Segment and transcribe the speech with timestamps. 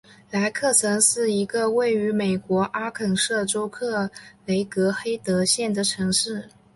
[0.31, 4.09] 莱克城是一个位于美国阿肯色州克
[4.47, 6.49] 雷格黑德县的城市。